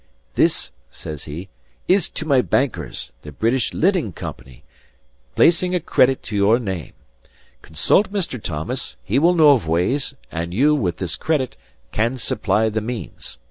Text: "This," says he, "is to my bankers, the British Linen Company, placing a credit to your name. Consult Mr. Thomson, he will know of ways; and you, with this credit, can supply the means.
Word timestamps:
"This," 0.33 0.71
says 0.89 1.25
he, 1.25 1.49
"is 1.87 2.09
to 2.09 2.25
my 2.25 2.41
bankers, 2.41 3.11
the 3.21 3.31
British 3.31 3.71
Linen 3.71 4.13
Company, 4.13 4.63
placing 5.35 5.75
a 5.75 5.79
credit 5.79 6.23
to 6.23 6.35
your 6.35 6.57
name. 6.57 6.93
Consult 7.61 8.11
Mr. 8.11 8.41
Thomson, 8.41 8.97
he 9.03 9.19
will 9.19 9.35
know 9.35 9.51
of 9.51 9.67
ways; 9.67 10.15
and 10.31 10.55
you, 10.55 10.73
with 10.73 10.97
this 10.97 11.15
credit, 11.15 11.55
can 11.91 12.17
supply 12.17 12.67
the 12.69 12.81
means. 12.81 13.37